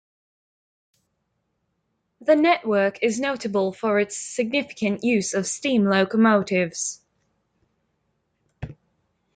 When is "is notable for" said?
3.03-3.99